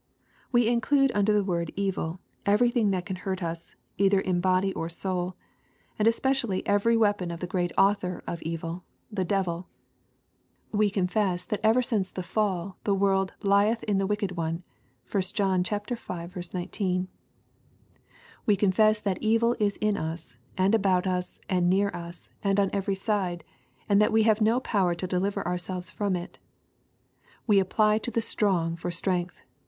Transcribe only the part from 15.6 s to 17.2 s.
v. 19.)